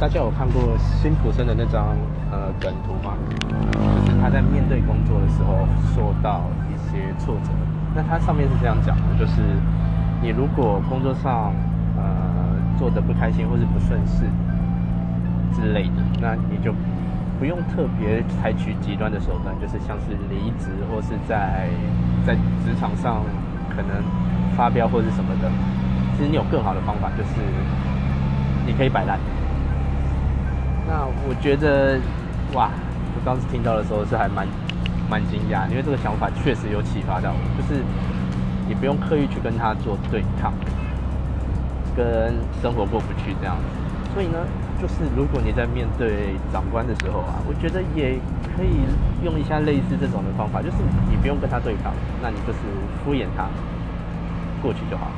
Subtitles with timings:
[0.00, 1.96] 大家有看过辛普森的那张
[2.30, 3.18] 呃梗图吗？
[4.06, 7.50] 就是他在面对工作的时候受到一些挫折。
[7.96, 9.42] 那他上面是这样讲的，就是
[10.22, 11.52] 你如果工作上
[11.96, 14.22] 呃做的不开心或是不顺势
[15.52, 16.72] 之类的，那你就
[17.40, 21.66] 不用特别采取极端的手段，就是像是离职或是在
[22.24, 23.22] 在职场上
[23.68, 23.90] 可能
[24.56, 25.50] 发飙或是什么的。
[26.16, 27.42] 其实你有更好的方法，就是
[28.64, 29.18] 你可以摆烂。
[31.28, 32.00] 我觉得，
[32.54, 32.70] 哇，
[33.14, 34.48] 我当时听到的时候是还蛮
[35.10, 37.84] 蛮惊讶，因为这个想法确实有启发到我，就是
[38.66, 40.54] 你不用刻意去跟他做对抗，
[41.94, 43.64] 跟生活过不去这样子。
[44.14, 44.40] 所以呢，
[44.80, 48.16] 就是如果你在面对长官的时候啊，我觉得也
[48.56, 48.88] 可以
[49.22, 50.76] 用一下类似这种的方法，就是
[51.10, 52.58] 你不用跟他对抗，那你就是
[53.04, 53.44] 敷衍他
[54.62, 55.12] 过去就好了。